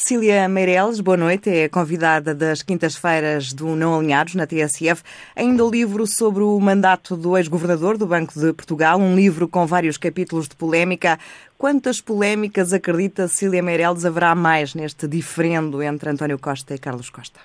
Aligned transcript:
Cília 0.00 0.48
Meireles, 0.48 1.00
boa 1.00 1.16
noite, 1.16 1.50
é 1.50 1.68
convidada 1.68 2.32
das 2.32 2.62
quintas-feiras 2.62 3.52
do 3.52 3.74
Não 3.74 3.98
Alinhados, 3.98 4.36
na 4.36 4.46
TSF. 4.46 5.02
Ainda 5.34 5.64
o 5.64 5.68
livro 5.68 6.06
sobre 6.06 6.44
o 6.44 6.60
mandato 6.60 7.16
do 7.16 7.36
ex-governador 7.36 7.98
do 7.98 8.06
Banco 8.06 8.32
de 8.32 8.52
Portugal, 8.52 9.00
um 9.00 9.16
livro 9.16 9.48
com 9.48 9.66
vários 9.66 9.98
capítulos 9.98 10.46
de 10.46 10.54
polémica. 10.54 11.18
Quantas 11.58 12.00
polémicas 12.00 12.72
acredita 12.72 13.26
Cília 13.26 13.60
Meireles 13.60 14.04
haverá 14.04 14.36
mais 14.36 14.72
neste 14.72 15.08
diferendo 15.08 15.82
entre 15.82 16.08
António 16.08 16.38
Costa 16.38 16.76
e 16.76 16.78
Carlos 16.78 17.10
Costa? 17.10 17.40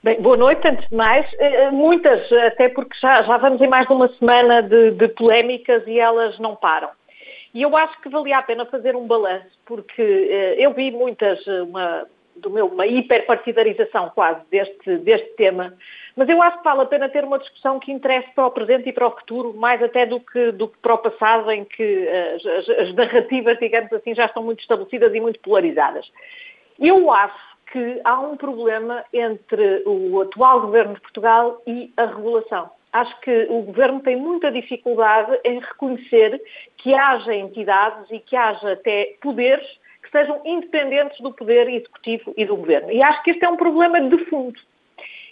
Bem, 0.00 0.22
boa 0.22 0.36
noite, 0.36 0.64
antes 0.64 0.88
de 0.88 0.94
mais. 0.94 1.26
Eh, 1.40 1.64
eh, 1.64 1.70
muitas, 1.72 2.30
até 2.30 2.68
porque 2.68 2.96
já, 3.02 3.24
já 3.24 3.36
vamos 3.36 3.60
em 3.60 3.66
mais 3.66 3.84
de 3.84 3.92
uma 3.92 4.08
semana 4.16 4.62
de, 4.62 4.92
de 4.92 5.08
polémicas 5.08 5.82
e 5.88 5.98
elas 5.98 6.38
não 6.38 6.54
param. 6.54 6.90
E 7.54 7.62
eu 7.62 7.76
acho 7.76 8.00
que 8.00 8.08
valia 8.08 8.38
a 8.38 8.42
pena 8.42 8.66
fazer 8.66 8.94
um 8.94 9.06
balanço, 9.06 9.58
porque 9.64 10.02
uh, 10.02 10.60
eu 10.60 10.72
vi 10.72 10.90
muitas, 10.90 11.46
eh, 11.46 11.62
uma, 11.62 12.06
do 12.36 12.50
meu, 12.50 12.66
uma 12.66 12.86
hiperpartidarização 12.86 14.10
quase 14.10 14.40
deste, 14.50 14.98
deste 14.98 15.28
tema, 15.30 15.74
mas 16.14 16.28
eu 16.28 16.42
acho 16.42 16.58
que 16.58 16.64
vale 16.64 16.82
a 16.82 16.86
pena 16.86 17.08
ter 17.08 17.24
uma 17.24 17.38
discussão 17.38 17.80
que 17.80 17.90
interesse 17.90 18.28
para 18.34 18.46
o 18.46 18.50
presente 18.50 18.88
e 18.88 18.92
para 18.92 19.06
o 19.06 19.10
futuro, 19.12 19.54
mais 19.54 19.82
até 19.82 20.04
do 20.04 20.20
que, 20.20 20.52
do 20.52 20.68
que 20.68 20.78
para 20.78 20.94
o 20.94 20.98
passado, 20.98 21.50
em 21.50 21.64
que 21.64 21.82
uh, 21.82 22.58
as, 22.58 22.68
as 22.68 22.94
narrativas, 22.94 23.58
digamos 23.58 23.92
assim, 23.92 24.14
já 24.14 24.26
estão 24.26 24.42
muito 24.42 24.60
estabelecidas 24.60 25.14
e 25.14 25.20
muito 25.20 25.40
polarizadas. 25.40 26.10
Eu 26.78 27.10
acho 27.10 27.56
que 27.72 28.00
há 28.04 28.20
um 28.20 28.36
problema 28.36 29.04
entre 29.12 29.82
o 29.86 30.20
atual 30.20 30.60
governo 30.60 30.94
de 30.94 31.00
Portugal 31.00 31.62
e 31.66 31.92
a 31.96 32.06
regulação 32.06 32.70
acho 32.92 33.20
que 33.20 33.46
o 33.50 33.62
Governo 33.62 34.00
tem 34.00 34.16
muita 34.16 34.50
dificuldade 34.50 35.38
em 35.44 35.58
reconhecer 35.58 36.40
que 36.76 36.94
haja 36.94 37.34
entidades 37.34 38.10
e 38.10 38.18
que 38.18 38.36
haja 38.36 38.72
até 38.72 39.16
poderes 39.20 39.66
que 40.02 40.10
sejam 40.10 40.40
independentes 40.44 41.20
do 41.20 41.32
poder 41.32 41.68
executivo 41.68 42.32
e 42.36 42.44
do 42.44 42.56
Governo. 42.56 42.90
E 42.90 43.02
acho 43.02 43.22
que 43.22 43.30
este 43.30 43.44
é 43.44 43.48
um 43.48 43.56
problema 43.56 44.00
de 44.00 44.24
fundo. 44.26 44.58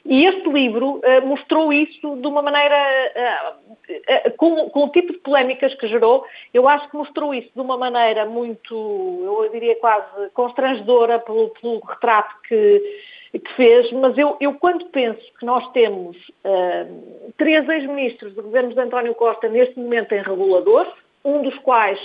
E 0.09 0.25
este 0.25 0.49
livro 0.49 1.01
uh, 1.01 1.27
mostrou 1.27 1.73
isso 1.73 2.17
de 2.17 2.27
uma 2.29 2.41
maneira, 2.41 2.77
uh, 3.17 4.29
uh, 4.29 4.37
com, 4.37 4.71
com, 4.71 4.85
o 4.85 4.91
tipo 4.91 5.13
de 5.13 5.19
polémicas 5.19 5.75
que 5.75 5.89
gerou, 5.89 6.25
eu 6.55 6.69
acho 6.69 6.89
que 6.89 6.97
mostrou 6.97 7.35
isso 7.35 7.51
de 7.53 7.61
uma 7.61 7.77
maneira 7.77 8.25
muito, 8.25 8.73
eu 8.73 9.51
diria 9.51 9.75
quase 9.77 10.31
constrangedora 10.33 11.19
pelo, 11.19 11.49
pelo 11.61 11.81
retrato 11.81 12.37
que, 12.47 12.83
que 13.33 13.53
fez, 13.55 13.91
mas 13.93 14.17
eu, 14.17 14.37
eu, 14.41 14.55
quando 14.55 14.87
penso 14.87 15.21
que 15.39 15.45
nós 15.45 15.67
temos 15.73 16.17
uh, 16.17 17.33
três 17.37 17.69
ex-ministros 17.69 18.35
do 18.35 18.43
governo 18.43 18.73
de 18.73 18.81
António 18.81 19.15
Costa 19.15 19.49
neste 19.49 19.79
momento 19.79 20.13
em 20.13 20.23
reguladores, 20.23 20.93
um 21.25 21.43
dos 21.43 21.57
quais 21.59 21.99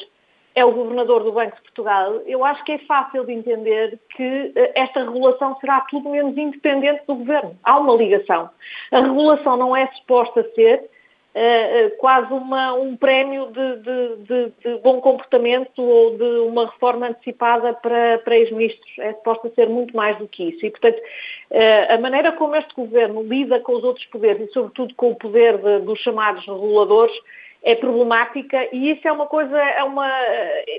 é 0.53 0.65
o 0.65 0.71
governador 0.71 1.23
do 1.23 1.31
Banco 1.31 1.55
de 1.55 1.61
Portugal, 1.61 2.15
eu 2.25 2.43
acho 2.43 2.63
que 2.65 2.73
é 2.73 2.77
fácil 2.79 3.25
de 3.25 3.31
entender 3.31 3.97
que 4.15 4.53
uh, 4.55 4.71
esta 4.75 5.01
regulação 5.01 5.57
será 5.59 5.81
tudo 5.81 6.09
menos 6.09 6.37
independente 6.37 7.03
do 7.07 7.15
governo. 7.15 7.57
Há 7.63 7.79
uma 7.79 7.95
ligação. 7.95 8.49
A 8.91 8.99
regulação 8.99 9.55
não 9.57 9.75
é 9.75 9.87
suposta 9.87 10.43
ser 10.53 10.89
Uh, 11.33 11.95
quase 11.97 12.33
uma, 12.33 12.73
um 12.73 12.97
prémio 12.97 13.47
de, 13.47 13.75
de, 13.77 14.15
de, 14.17 14.53
de, 14.65 14.81
bom 14.81 14.99
comportamento 14.99 15.81
ou 15.81 16.17
de 16.17 16.23
uma 16.49 16.65
reforma 16.65 17.07
antecipada 17.07 17.73
para, 17.73 18.19
para 18.19 18.35
ex-ministros. 18.35 18.91
É 18.99 19.13
suposto 19.13 19.49
ser 19.55 19.69
muito 19.69 19.95
mais 19.95 20.17
do 20.17 20.27
que 20.27 20.49
isso. 20.49 20.65
E, 20.65 20.69
portanto, 20.69 20.97
uh, 20.97 21.93
a 21.93 21.97
maneira 21.99 22.33
como 22.33 22.53
este 22.55 22.75
governo 22.75 23.23
lida 23.23 23.61
com 23.61 23.73
os 23.73 23.83
outros 23.83 24.05
poderes 24.07 24.49
e, 24.49 24.51
sobretudo, 24.51 24.93
com 24.95 25.11
o 25.11 25.15
poder 25.15 25.57
dos 25.79 25.99
chamados 25.99 26.45
reguladores 26.45 27.15
é 27.63 27.75
problemática 27.75 28.67
e 28.73 28.91
isso 28.91 29.07
é 29.07 29.11
uma 29.11 29.27
coisa, 29.27 29.57
é 29.57 29.83
uma, 29.83 30.09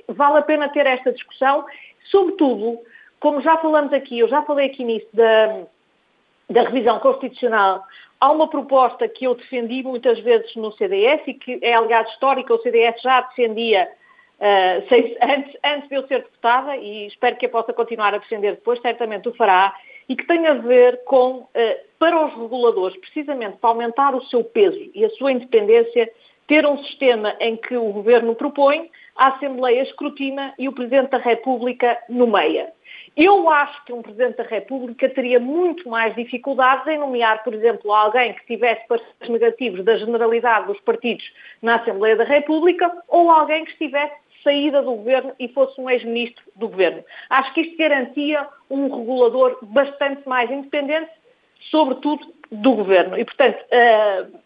vale 0.08 0.39
a 0.39 0.42
pena 0.42 0.69
ter 0.69 0.84
esta 0.86 1.12
discussão, 1.12 1.64
sobretudo, 2.05 2.78
como 3.20 3.41
já 3.41 3.56
falamos 3.58 3.92
aqui, 3.92 4.19
eu 4.19 4.28
já 4.28 4.42
falei 4.42 4.67
aqui 4.67 4.84
nisso 4.84 5.06
da, 5.12 5.64
da 6.53 6.62
revisão 6.62 6.98
constitucional 6.98 7.84
Há 8.22 8.31
uma 8.31 8.47
proposta 8.47 9.08
que 9.08 9.25
eu 9.25 9.34
defendi 9.34 9.83
muitas 9.83 10.20
vezes 10.20 10.55
no 10.55 10.70
CDS 10.70 11.23
e 11.27 11.35
que 11.35 11.58
é, 11.61 11.74
aliás, 11.74 12.08
histórica, 12.11 12.55
o 12.55 12.63
CDS 12.63 13.02
já 13.02 13.20
defendia 13.23 13.90
uh, 14.39 14.95
antes, 15.29 15.57
antes 15.64 15.89
de 15.89 15.96
eu 15.96 16.07
ser 16.07 16.20
deputada 16.20 16.77
e 16.77 17.08
espero 17.08 17.35
que 17.35 17.46
eu 17.46 17.51
possa 17.51 17.73
continuar 17.73 18.14
a 18.14 18.18
defender 18.18 18.52
depois, 18.52 18.80
certamente 18.80 19.29
o 19.29 19.35
fará, 19.35 19.74
e 20.08 20.14
que 20.14 20.24
tem 20.24 20.46
a 20.46 20.55
ver 20.55 21.02
com, 21.02 21.39
uh, 21.39 21.48
para 21.98 22.24
os 22.24 22.33
reguladores, 22.35 22.96
precisamente 22.98 23.57
para 23.57 23.70
aumentar 23.70 24.14
o 24.14 24.24
seu 24.27 24.45
peso 24.45 24.79
e 24.95 25.05
a 25.05 25.11
sua 25.11 25.33
independência, 25.33 26.08
ter 26.52 26.67
um 26.67 26.85
sistema 26.85 27.35
em 27.40 27.57
que 27.57 27.74
o 27.74 27.90
Governo 27.95 28.35
propõe, 28.35 28.90
a 29.17 29.29
Assembleia 29.29 29.80
escrutina 29.80 30.52
e 30.58 30.68
o 30.68 30.73
Presidente 30.74 31.08
da 31.08 31.17
República 31.17 31.98
nomeia. 32.11 32.70
Eu 33.17 33.48
acho 33.48 33.83
que 33.86 33.92
um 33.95 34.02
Presidente 34.02 34.36
da 34.36 34.42
República 34.42 35.08
teria 35.08 35.41
muito 35.41 35.89
mais 35.89 36.14
dificuldades 36.14 36.86
em 36.89 36.98
nomear, 36.98 37.42
por 37.42 37.55
exemplo, 37.55 37.91
alguém 37.91 38.35
que 38.35 38.45
tivesse 38.45 38.86
pareceres 38.86 39.30
negativos 39.30 39.83
da 39.83 39.96
generalidade 39.96 40.67
dos 40.67 40.79
partidos 40.80 41.24
na 41.62 41.77
Assembleia 41.77 42.17
da 42.17 42.24
República 42.24 42.92
ou 43.08 43.30
alguém 43.30 43.64
que 43.64 43.70
estivesse 43.70 44.12
saída 44.45 44.83
do 44.83 44.92
governo 44.92 45.33
e 45.39 45.48
fosse 45.48 45.80
um 45.80 45.89
ex-ministro 45.89 46.45
do 46.55 46.68
governo. 46.68 47.02
Acho 47.30 47.55
que 47.55 47.62
isto 47.62 47.79
garantia 47.79 48.46
um 48.68 48.95
regulador 48.95 49.57
bastante 49.62 50.29
mais 50.29 50.51
independente, 50.51 51.08
sobretudo 51.70 52.27
do 52.51 52.74
governo. 52.74 53.18
E, 53.18 53.24
portanto, 53.24 53.57
uh, 53.57 54.42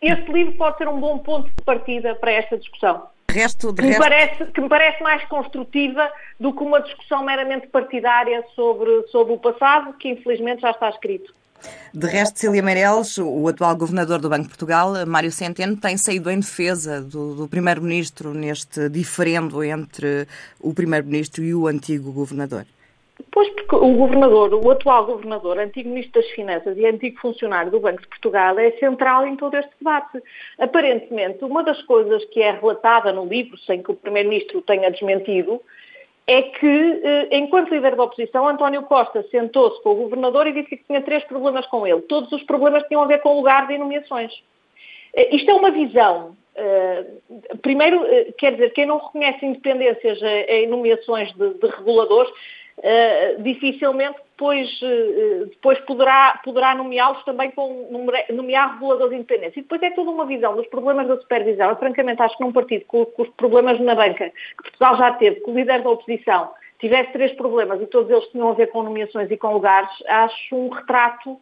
este 0.00 0.32
livro 0.32 0.54
pode 0.54 0.78
ser 0.78 0.88
um 0.88 0.98
bom 0.98 1.18
ponto 1.18 1.48
de 1.48 1.64
partida 1.64 2.14
para 2.14 2.32
esta 2.32 2.56
discussão 2.56 3.08
resto, 3.30 3.72
de 3.72 3.82
que, 3.82 3.88
resto... 3.88 4.02
Me 4.02 4.08
parece, 4.08 4.44
que 4.46 4.60
me 4.60 4.68
parece 4.68 5.02
mais 5.02 5.24
construtiva 5.28 6.10
do 6.38 6.52
que 6.52 6.62
uma 6.62 6.80
discussão 6.80 7.24
meramente 7.24 7.66
partidária 7.68 8.44
sobre, 8.54 9.06
sobre 9.08 9.34
o 9.34 9.38
passado, 9.38 9.94
que 9.94 10.08
infelizmente 10.08 10.62
já 10.62 10.70
está 10.70 10.90
escrito. 10.90 11.32
De 11.92 12.06
resto, 12.06 12.38
Cília 12.38 12.62
Meireles, 12.62 13.18
o 13.18 13.46
atual 13.46 13.76
governador 13.76 14.18
do 14.18 14.30
Banco 14.30 14.44
de 14.44 14.48
Portugal, 14.48 14.94
Mário 15.06 15.30
Centeno, 15.30 15.76
tem 15.76 15.96
saído 15.98 16.30
em 16.30 16.40
defesa 16.40 17.02
do, 17.02 17.34
do 17.34 17.48
primeiro-ministro 17.48 18.32
neste 18.32 18.88
diferendo 18.88 19.62
entre 19.62 20.26
o 20.58 20.72
primeiro-ministro 20.72 21.44
e 21.44 21.54
o 21.54 21.66
antigo 21.66 22.12
governador. 22.12 22.64
Pois 23.30 23.48
porque 23.50 23.76
o 23.76 23.94
governador, 23.94 24.54
o 24.54 24.70
atual 24.70 25.06
governador, 25.06 25.58
antigo 25.58 25.88
ministro 25.88 26.20
das 26.20 26.30
Finanças 26.30 26.76
e 26.76 26.86
antigo 26.86 27.20
funcionário 27.20 27.70
do 27.70 27.80
Banco 27.80 28.02
de 28.02 28.08
Portugal 28.08 28.58
é 28.58 28.70
central 28.72 29.26
em 29.26 29.36
todo 29.36 29.56
este 29.56 29.70
debate. 29.78 30.22
Aparentemente, 30.58 31.44
uma 31.44 31.62
das 31.62 31.82
coisas 31.82 32.24
que 32.26 32.40
é 32.40 32.52
relatada 32.52 33.12
no 33.12 33.24
livro, 33.24 33.58
sem 33.58 33.82
que 33.82 33.90
o 33.90 33.94
primeiro-ministro 33.94 34.62
tenha 34.62 34.90
desmentido, 34.90 35.60
é 36.26 36.42
que, 36.42 37.00
eh, 37.02 37.28
enquanto 37.32 37.74
líder 37.74 37.96
da 37.96 38.04
oposição, 38.04 38.46
António 38.46 38.82
Costa 38.82 39.24
sentou-se 39.30 39.82
com 39.82 39.90
o 39.90 39.96
governador 39.96 40.46
e 40.46 40.52
disse 40.52 40.76
que 40.76 40.84
tinha 40.84 41.02
três 41.02 41.24
problemas 41.24 41.66
com 41.66 41.86
ele. 41.86 42.02
Todos 42.02 42.30
os 42.30 42.42
problemas 42.44 42.84
tinham 42.84 43.02
a 43.02 43.06
ver 43.06 43.18
com 43.18 43.30
o 43.30 43.36
lugar 43.36 43.66
de 43.66 43.76
nomeações. 43.76 44.32
Eh, 45.14 45.36
isto 45.36 45.50
é 45.50 45.54
uma 45.54 45.70
visão 45.70 46.36
Uh, 46.50 47.58
primeiro, 47.62 48.04
quer 48.36 48.52
dizer, 48.52 48.70
quem 48.70 48.84
não 48.84 48.98
reconhece 48.98 49.46
independências 49.46 50.18
em 50.48 50.66
nomeações 50.66 51.32
de, 51.32 51.54
de 51.54 51.66
reguladores 51.68 52.30
uh, 52.80 53.42
dificilmente 53.42 54.18
depois, 54.30 54.80
uh, 54.82 55.46
depois 55.46 55.78
poderá, 55.80 56.40
poderá 56.42 56.74
nomeá-los 56.74 57.22
também 57.24 57.50
com 57.50 57.88
nomear 58.30 58.74
reguladores 58.74 59.12
independentes. 59.12 59.58
E 59.58 59.62
depois 59.62 59.82
é 59.82 59.90
toda 59.90 60.10
uma 60.10 60.24
visão 60.24 60.56
dos 60.56 60.66
problemas 60.68 61.06
da 61.06 61.18
supervisão. 61.18 61.68
Eu, 61.68 61.76
francamente, 61.76 62.22
acho 62.22 62.36
que 62.36 62.44
num 62.44 62.52
partido 62.52 62.84
com, 62.86 63.04
com 63.04 63.22
os 63.22 63.28
problemas 63.30 63.78
na 63.80 63.94
banca 63.94 64.30
que 64.30 64.62
Portugal 64.62 64.96
já 64.96 65.12
teve, 65.12 65.40
que 65.40 65.50
o 65.50 65.54
líder 65.54 65.82
da 65.82 65.90
oposição 65.90 66.50
tivesse 66.78 67.12
três 67.12 67.32
problemas 67.32 67.80
e 67.82 67.86
todos 67.86 68.10
eles 68.10 68.26
tinham 68.28 68.48
a 68.48 68.54
ver 68.54 68.68
com 68.68 68.82
nomeações 68.82 69.30
e 69.30 69.36
com 69.36 69.52
lugares, 69.52 69.90
acho 70.06 70.56
um 70.56 70.68
retrato 70.68 71.38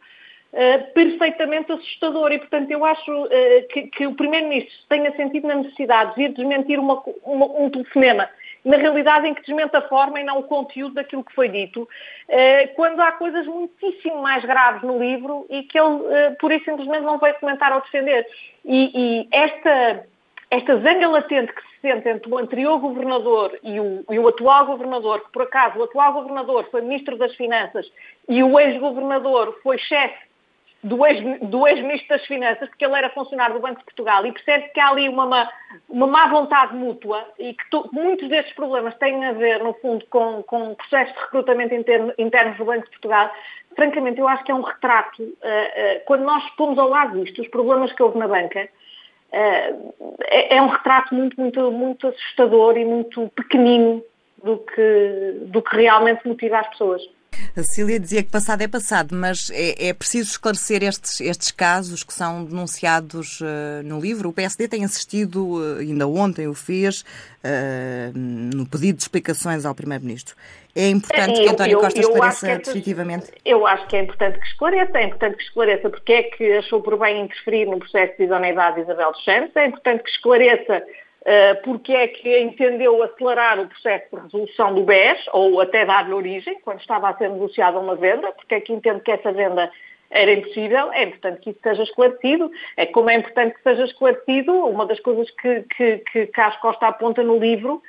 Uh, 0.51 0.95
perfeitamente 0.95 1.71
assustador 1.71 2.33
e, 2.33 2.39
portanto, 2.39 2.71
eu 2.71 2.83
acho 2.83 3.13
uh, 3.13 3.69
que, 3.69 3.83
que, 3.89 4.07
o 4.07 4.15
Primeiro-Ministro 4.15 4.75
tenha 4.89 5.15
sentido 5.15 5.47
na 5.47 5.57
necessidade 5.57 6.15
de 6.15 6.23
vir 6.23 6.33
desmentir 6.33 6.79
uma, 6.81 7.03
uma, 7.23 7.45
um 7.45 7.69
telefonema 7.69 8.31
na 8.65 8.77
realidade 8.77 9.27
em 9.27 9.35
que 9.35 9.43
desmente 9.43 9.77
a 9.77 9.83
forma 9.83 10.21
e 10.21 10.25
não 10.25 10.39
o 10.39 10.45
conteúdo 10.45 10.95
daquilo 10.95 11.25
que 11.25 11.35
foi 11.35 11.49
dito, 11.49 11.89
eh, 12.29 12.69
quando 12.69 13.01
há 13.01 13.13
coisas 13.13 13.47
muitíssimo 13.47 14.21
mais 14.23 14.45
graves 14.45 14.83
no 14.83 14.99
livro 14.99 15.47
e 15.49 15.63
que 15.63 15.79
ele, 15.79 16.15
eh, 16.15 16.31
por 16.41 16.53
isso 16.53 16.65
simplesmente, 16.65 17.05
não 17.05 17.19
veio 17.19 17.35
comentar 17.37 17.73
ou 17.73 17.81
defender. 17.81 18.27
E, 18.65 18.91
e 18.95 19.29
esta, 19.31 20.07
esta 20.51 20.77
zanga 20.81 21.09
latente 21.09 21.53
que 21.53 21.63
se 21.63 21.81
sente 21.81 22.09
entre 22.09 22.33
o 22.33 22.39
anterior 22.39 22.79
governador 22.79 23.59
e 23.63 23.79
o, 23.81 24.05
e 24.11 24.19
o 24.19 24.29
atual 24.29 24.67
governador, 24.67 25.21
que 25.25 25.33
por 25.33 25.43
acaso 25.43 25.79
o 25.79 25.85
atual 25.85 26.13
governador 26.13 26.69
foi 26.71 26.83
ministro 26.83 27.17
das 27.17 27.35
Finanças 27.37 27.91
e 28.29 28.43
o 28.43 28.59
ex-governador 28.59 29.59
foi 29.63 29.79
chefe 29.79 30.29
do 30.83 31.05
ex-ministro 31.07 31.91
ex 31.91 32.09
das 32.09 32.27
Finanças, 32.27 32.69
porque 32.69 32.85
ele 32.85 32.97
era 32.97 33.11
funcionário 33.11 33.55
do 33.55 33.61
Banco 33.61 33.79
de 33.79 33.85
Portugal, 33.85 34.25
e 34.25 34.33
percebe 34.33 34.69
que 34.69 34.81
há 34.81 34.91
ali 34.91 35.09
uma, 35.09 35.25
uma 35.25 35.51
má 35.91 36.27
vontade 36.29 36.75
mútua 36.77 37.27
e 37.39 37.55
que 37.55 37.71
to, 37.71 37.89
muitos 37.93 38.29
destes 38.29 38.55
problemas 38.55 38.95
têm 38.97 39.25
a 39.25 39.33
ver, 39.33 39.63
no 39.63 39.73
fundo, 39.75 40.05
com, 40.11 40.43
com 40.43 40.75
processos 40.75 41.15
de 41.15 41.21
recrutamento 41.21 41.75
interno, 41.75 42.13
internos 42.19 42.59
do 42.59 42.65
Banco 42.65 42.85
de 42.85 42.91
Portugal. 42.91 43.33
Francamente, 43.75 44.21
eu 44.21 44.29
acho 44.29 44.45
que 44.45 44.53
é 44.53 44.55
um 44.55 44.61
retrato, 44.61 45.23
uh, 45.23 45.27
uh, 45.27 46.01
quando 46.05 46.25
nós 46.25 46.45
pomos 46.57 46.79
ao 46.79 46.89
lado 46.89 47.23
disto, 47.23 47.41
os 47.41 47.49
problemas 47.49 47.93
que 47.93 48.03
houve 48.03 48.19
na 48.19 48.29
banca, 48.29 48.69
uh, 49.33 49.95
é, 50.25 50.57
é, 50.57 50.63
um 50.63 50.67
retrato 50.67 51.15
muito, 51.15 51.41
muito, 51.41 51.71
muito 51.71 52.09
assustador 52.09 52.77
e 52.77 52.85
muito 52.85 53.29
pequenino 53.35 54.03
do 54.43 54.59
que, 54.59 55.39
do 55.47 55.63
que 55.63 55.77
realmente 55.77 56.27
motiva 56.27 56.59
as 56.59 56.69
pessoas. 56.69 57.03
A 57.57 57.63
Cecília 57.63 57.99
dizia 57.99 58.23
que 58.23 58.31
passado 58.31 58.63
é 58.63 58.69
passado, 58.69 59.15
mas 59.15 59.51
é, 59.51 59.89
é 59.89 59.93
preciso 59.93 60.31
esclarecer 60.31 60.83
estes, 60.83 61.21
estes 61.21 61.51
casos 61.51 62.03
que 62.03 62.13
são 62.13 62.45
denunciados 62.45 63.41
uh, 63.41 63.83
no 63.85 64.01
livro. 64.01 64.29
O 64.29 64.33
PSD 64.33 64.69
tem 64.69 64.85
assistido, 64.85 65.45
uh, 65.45 65.79
ainda 65.79 66.07
ontem 66.07 66.47
o 66.47 66.55
fez, 66.55 67.03
uh, 67.43 68.17
no 68.17 68.67
pedido 68.67 68.97
de 68.97 69.03
explicações 69.03 69.65
ao 69.65 69.75
Primeiro-Ministro. 69.75 70.37
É 70.75 70.89
importante 70.91 71.41
eu, 71.41 71.45
que 71.45 71.51
António 71.51 71.81
Costa 71.81 71.99
eu, 71.99 72.03
eu 72.05 72.11
esclareça 72.11 72.51
é 72.51 72.59
definitivamente? 72.59 73.33
Eu 73.45 73.67
acho 73.67 73.87
que 73.89 73.97
é 73.97 74.03
importante 74.03 74.39
que 74.39 74.47
esclareça, 74.47 74.99
é 74.99 75.05
importante 75.05 75.37
que 75.37 75.43
esclareça 75.43 75.91
porque 75.91 76.13
é 76.13 76.23
que 76.23 76.53
achou 76.53 76.81
por 76.81 76.97
bem 76.99 77.25
interferir 77.25 77.67
no 77.67 77.79
processo 77.79 78.17
de 78.17 78.25
idoneidade 78.25 78.77
de 78.77 78.83
Isabel 78.83 79.11
dos 79.11 79.25
Santos, 79.25 79.57
é 79.57 79.67
importante 79.67 80.05
que 80.05 80.11
esclareça 80.11 80.85
porque 81.65 81.93
é 81.93 82.09
que 82.09 82.39
entendeu 82.41 83.03
acelerar 83.03 83.61
o 83.61 83.69
processo 83.69 84.07
de 84.13 84.23
resolução 84.23 84.75
do 84.75 84.83
BES, 84.83 85.27
ou 85.33 85.61
até 85.61 85.85
dar-lhe 85.85 86.13
origem, 86.13 86.59
quando 86.61 86.81
estava 86.81 87.11
a 87.11 87.17
ser 87.17 87.29
negociada 87.31 87.79
uma 87.79 87.97
venda, 87.97 88.33
porque 88.33 88.55
é 88.55 88.61
que 88.61 88.73
entende 88.73 89.01
que 89.01 89.11
essa 89.11 89.33
venda 89.33 89.71
era 90.11 90.33
impossível, 90.33 90.91
é 90.93 91.05
importante 91.05 91.41
que 91.41 91.51
isso 91.51 91.61
seja 91.63 91.83
esclarecido. 91.83 92.51
É 92.77 92.87
como 92.87 93.11
é 93.11 93.15
importante 93.15 93.55
que 93.55 93.63
seja 93.63 93.85
esclarecido, 93.85 94.53
uma 94.53 94.87
das 94.87 95.01
coisas 95.01 95.31
que, 95.33 95.65
que, 95.77 95.99
que 95.99 96.27
Carlos 96.29 96.59
Costa 96.61 96.87
aponta 96.89 97.23
no 97.23 97.39
livro 97.39 97.83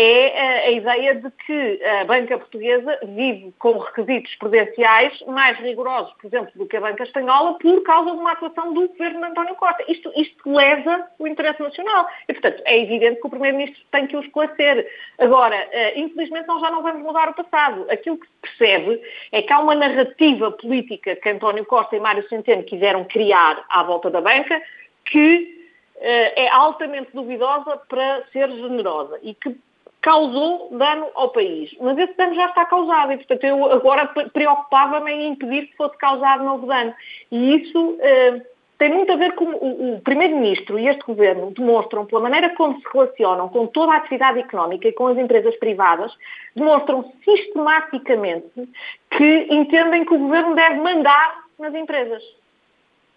é 0.00 0.68
a 0.68 0.70
ideia 0.70 1.16
de 1.16 1.28
que 1.44 1.84
a 1.84 2.04
banca 2.04 2.38
portuguesa 2.38 3.00
vive 3.02 3.52
com 3.58 3.78
requisitos 3.78 4.32
prudenciais 4.36 5.20
mais 5.26 5.58
rigorosos, 5.58 6.14
por 6.14 6.28
exemplo, 6.28 6.52
do 6.54 6.66
que 6.66 6.76
a 6.76 6.80
banca 6.80 7.02
espanhola, 7.02 7.58
por 7.58 7.82
causa 7.82 8.12
de 8.12 8.16
uma 8.16 8.30
atuação 8.30 8.72
do 8.72 8.86
governo 8.86 9.18
de 9.18 9.26
António 9.26 9.56
Costa. 9.56 9.84
Isto, 9.88 10.12
isto 10.14 10.52
lesa 10.52 11.04
o 11.18 11.26
interesse 11.26 11.60
nacional. 11.60 12.08
E, 12.28 12.32
portanto, 12.32 12.62
é 12.64 12.80
evidente 12.80 13.20
que 13.20 13.26
o 13.26 13.30
Primeiro-Ministro 13.30 13.82
tem 13.90 14.06
que 14.06 14.16
o 14.16 14.20
esclarecer. 14.20 14.88
Agora, 15.18 15.56
eh, 15.72 15.98
infelizmente, 15.98 16.46
nós 16.46 16.60
já 16.60 16.70
não 16.70 16.80
vamos 16.80 17.02
mudar 17.02 17.30
o 17.30 17.34
passado. 17.34 17.84
Aquilo 17.90 18.18
que 18.18 18.26
se 18.28 18.40
percebe 18.40 19.02
é 19.32 19.42
que 19.42 19.52
há 19.52 19.58
uma 19.58 19.74
narrativa 19.74 20.52
política 20.52 21.16
que 21.16 21.28
António 21.28 21.66
Costa 21.66 21.96
e 21.96 22.00
Mário 22.00 22.28
Centeno 22.28 22.62
quiseram 22.62 23.04
criar 23.04 23.64
à 23.68 23.82
volta 23.82 24.08
da 24.10 24.20
banca 24.20 24.62
que 25.06 25.58
eh, 25.96 26.44
é 26.44 26.48
altamente 26.50 27.10
duvidosa 27.12 27.78
para 27.88 28.22
ser 28.32 28.48
generosa 28.52 29.18
e 29.22 29.34
que 29.34 29.56
causou 30.00 30.68
dano 30.72 31.06
ao 31.14 31.30
país. 31.30 31.74
Mas 31.80 31.98
esse 31.98 32.14
dano 32.16 32.34
já 32.34 32.46
está 32.46 32.64
causado 32.64 33.12
e, 33.12 33.16
portanto, 33.16 33.44
eu 33.44 33.72
agora 33.72 34.06
preocupava-me 34.32 35.12
em 35.12 35.28
impedir 35.32 35.66
que 35.66 35.76
fosse 35.76 35.96
causado 35.98 36.44
novo 36.44 36.66
dano. 36.66 36.94
E 37.30 37.56
isso 37.56 37.96
eh, 38.00 38.40
tem 38.78 38.94
muito 38.94 39.12
a 39.12 39.16
ver 39.16 39.34
com 39.34 39.44
o, 39.44 39.96
o 39.96 40.00
Primeiro-Ministro 40.00 40.78
e 40.78 40.86
este 40.86 41.04
Governo 41.04 41.50
demonstram, 41.50 42.06
pela 42.06 42.20
maneira 42.20 42.50
como 42.50 42.78
se 42.80 42.86
relacionam 42.92 43.48
com 43.48 43.66
toda 43.66 43.92
a 43.92 43.96
atividade 43.96 44.38
económica 44.38 44.86
e 44.86 44.92
com 44.92 45.08
as 45.08 45.18
empresas 45.18 45.56
privadas, 45.56 46.12
demonstram 46.54 47.12
sistematicamente 47.24 48.68
que 49.10 49.46
entendem 49.50 50.04
que 50.04 50.14
o 50.14 50.18
Governo 50.18 50.54
deve 50.54 50.76
mandar 50.76 51.44
nas 51.58 51.74
empresas 51.74 52.22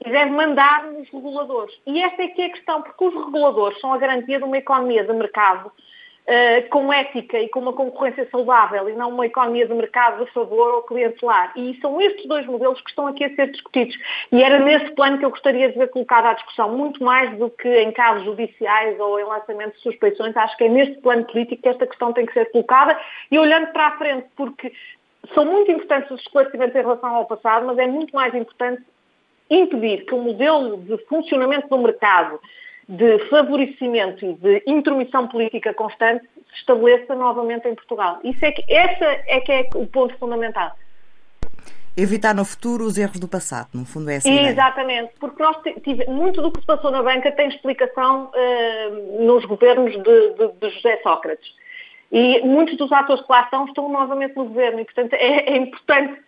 e 0.03 0.09
deve 0.09 0.31
mandar 0.31 0.83
nos 0.85 1.07
reguladores. 1.11 1.79
E 1.85 2.01
esta 2.01 2.23
é 2.23 2.27
que 2.29 2.41
é 2.41 2.45
a 2.47 2.51
questão, 2.51 2.81
porque 2.81 3.05
os 3.05 3.25
reguladores 3.25 3.79
são 3.79 3.93
a 3.93 3.99
garantia 3.99 4.39
de 4.39 4.43
uma 4.43 4.57
economia 4.57 5.03
de 5.03 5.13
mercado 5.13 5.71
Uh, 6.21 6.69
com 6.69 6.93
ética 6.93 7.39
e 7.39 7.49
com 7.49 7.59
uma 7.59 7.73
concorrência 7.73 8.27
saudável 8.29 8.87
e 8.87 8.93
não 8.93 9.09
uma 9.09 9.25
economia 9.25 9.67
de 9.67 9.73
mercado 9.73 10.23
a 10.23 10.27
favor 10.27 10.75
ou 10.75 10.83
clientelar. 10.83 11.51
E 11.55 11.77
são 11.81 11.99
estes 11.99 12.27
dois 12.27 12.45
modelos 12.45 12.79
que 12.79 12.89
estão 12.91 13.07
aqui 13.07 13.23
a 13.23 13.35
ser 13.35 13.49
discutidos. 13.51 13.97
E 14.31 14.43
era 14.43 14.59
nesse 14.59 14.91
plano 14.91 15.17
que 15.17 15.25
eu 15.25 15.31
gostaria 15.31 15.69
de 15.71 15.77
ver 15.77 15.89
colocado 15.89 16.27
à 16.27 16.33
discussão, 16.33 16.77
muito 16.77 17.03
mais 17.03 17.35
do 17.39 17.49
que 17.49 17.67
em 17.67 17.91
casos 17.91 18.23
judiciais 18.23 18.99
ou 18.99 19.19
em 19.19 19.23
lançamento 19.23 19.73
de 19.73 19.81
suspeições. 19.81 20.37
Acho 20.37 20.55
que 20.57 20.65
é 20.65 20.69
neste 20.69 21.01
plano 21.01 21.25
político 21.25 21.63
que 21.63 21.69
esta 21.69 21.87
questão 21.87 22.13
tem 22.13 22.27
que 22.27 22.33
ser 22.33 22.51
colocada 22.51 22.97
e 23.31 23.39
olhando 23.39 23.71
para 23.73 23.87
a 23.87 23.97
frente, 23.97 24.27
porque 24.37 24.71
são 25.33 25.43
muito 25.43 25.71
importantes 25.71 26.11
os 26.11 26.21
esclarecimentos 26.21 26.75
em 26.75 26.81
relação 26.81 27.15
ao 27.15 27.25
passado, 27.25 27.65
mas 27.65 27.77
é 27.79 27.87
muito 27.87 28.15
mais 28.15 28.33
importante 28.35 28.83
impedir 29.49 30.05
que 30.05 30.13
o 30.13 30.21
modelo 30.21 30.77
de 30.77 30.97
funcionamento 31.05 31.67
do 31.67 31.77
mercado 31.77 32.39
de 32.87 33.19
favorecimento 33.29 34.25
e 34.25 34.33
de 34.33 34.63
intromissão 34.67 35.27
política 35.27 35.73
constante 35.73 36.25
se 36.49 36.59
estabeleça 36.59 37.15
novamente 37.15 37.67
em 37.67 37.75
Portugal. 37.75 38.19
Isso 38.23 38.43
é 38.43 38.51
que, 38.51 38.63
essa 38.73 39.05
é 39.27 39.39
que 39.39 39.51
é 39.51 39.69
o 39.75 39.87
ponto 39.87 40.17
fundamental. 40.17 40.71
Evitar 41.95 42.33
no 42.33 42.45
futuro 42.45 42.85
os 42.85 42.97
erros 42.97 43.19
do 43.19 43.27
passado, 43.27 43.69
no 43.73 43.85
fundo 43.85 44.09
é 44.09 44.15
assim. 44.15 44.47
Exatamente, 44.47 45.11
porque 45.19 45.43
nós 45.43 45.57
tive, 45.83 46.05
muito 46.05 46.41
do 46.41 46.49
que 46.49 46.61
se 46.61 46.65
passou 46.65 46.89
na 46.89 47.03
banca 47.03 47.31
tem 47.33 47.49
explicação 47.49 48.31
uh, 48.33 49.25
nos 49.25 49.43
governos 49.43 49.91
de, 49.91 50.01
de, 50.01 50.47
de, 50.53 50.69
José 50.75 51.01
Sócrates. 51.03 51.53
E 52.09 52.41
muitos 52.41 52.77
dos 52.77 52.91
atores 52.91 53.21
que 53.25 53.31
lá 53.31 53.41
estão 53.41 53.65
estão 53.65 53.89
novamente 53.89 54.35
no 54.37 54.45
governo 54.45 54.79
e, 54.79 54.85
portanto, 54.85 55.13
é, 55.13 55.53
é 55.53 55.57
importante 55.57 56.21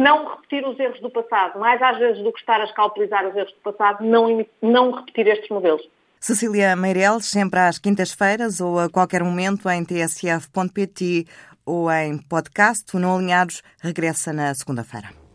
não 0.00 0.28
repetir 0.30 0.66
os 0.66 0.78
erros 0.78 1.00
do 1.00 1.10
passado, 1.10 1.58
mais 1.58 1.80
às 1.82 1.98
vezes 1.98 2.22
do 2.22 2.32
que 2.32 2.38
estar 2.38 2.60
a 2.60 2.64
escalpelizar 2.64 3.26
os 3.26 3.36
erros 3.36 3.52
do 3.52 3.72
passado, 3.72 4.04
não, 4.04 4.46
não 4.62 4.92
repetir 4.92 5.26
estes 5.26 5.48
modelos. 5.48 5.82
Cecília 6.20 6.74
Meireles, 6.74 7.26
sempre 7.26 7.60
às 7.60 7.78
quintas-feiras 7.78 8.60
ou 8.60 8.78
a 8.78 8.88
qualquer 8.88 9.22
momento 9.22 9.68
em 9.68 9.84
tsf.pt 9.84 11.26
ou 11.64 11.90
em 11.90 12.18
podcast. 12.18 12.96
Não 12.96 13.16
Alinhados 13.16 13.62
regressa 13.82 14.32
na 14.32 14.54
segunda-feira. 14.54 15.25